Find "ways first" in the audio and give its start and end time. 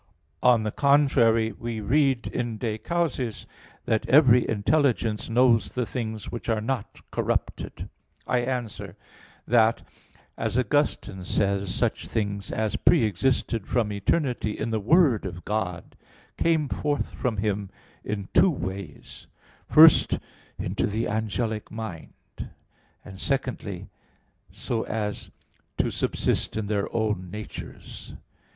18.49-20.17